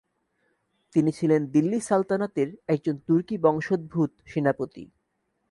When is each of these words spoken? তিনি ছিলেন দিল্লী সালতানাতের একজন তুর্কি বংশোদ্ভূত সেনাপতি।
তিনি 0.95 1.11
ছিলেন 1.11 1.41
দিল্লী 1.45 1.79
সালতানাতের 1.79 2.49
একজন 2.67 2.95
তুর্কি 3.07 3.35
বংশোদ্ভূত 3.37 4.11
সেনাপতি। 4.25 4.83